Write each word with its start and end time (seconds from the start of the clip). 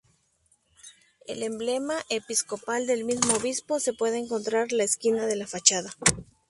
El 1.27 1.43
emblema 1.43 1.95
episcopal 2.09 2.87
del 2.87 3.03
mismo 3.03 3.35
obispo 3.35 3.79
se 3.79 3.93
puede 3.93 4.17
encontrar 4.17 4.71
la 4.71 4.83
esquina 4.83 5.27
de 5.27 5.35
la 5.35 5.45
fachada. 5.45 5.91